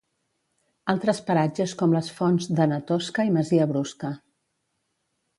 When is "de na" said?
2.59-2.79